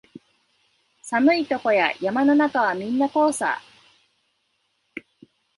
[1.03, 3.61] 寒いとこや山の中はみんなこうさ